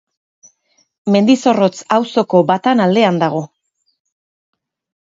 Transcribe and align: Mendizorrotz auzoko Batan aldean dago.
Mendizorrotz 1.17 1.83
auzoko 1.99 2.43
Batan 2.53 2.83
aldean 2.89 3.25
dago. 3.27 3.47